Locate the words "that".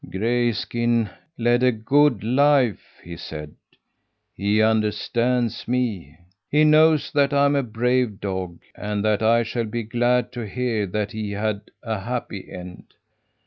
7.11-7.31, 9.05-9.21, 10.87-11.11